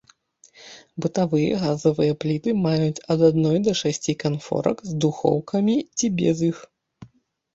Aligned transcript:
Бытавыя 1.05 1.57
газавыя 1.65 2.13
пліты 2.23 2.49
маюць 2.65 3.03
ад 3.15 3.19
адной 3.29 3.57
да 3.67 3.71
шасці 3.81 4.15
канфорак, 4.23 4.77
з 4.93 4.97
духоўкамі 5.05 5.75
ці 5.97 6.05
без 6.23 6.37
іх. 6.49 6.57